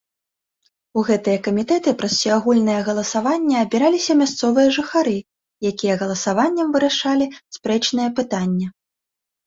У 1.01 1.03
гэтыя 1.09 1.41
камітэты 1.47 1.89
праз 1.99 2.13
усеагульнае 2.17 2.79
галасаванне 2.89 3.55
абіраліся 3.65 4.13
мясцовыя 4.25 4.67
жыхары, 4.81 5.17
якія 5.75 5.93
галасаваннем 6.05 6.67
вырашалі 6.77 7.25
спрэчнае 7.57 8.09
пытанне. 8.21 8.67